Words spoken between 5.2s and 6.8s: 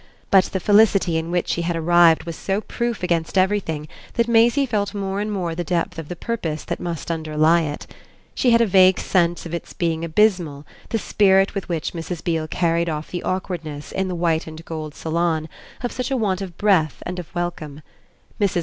and more the depth of the purpose that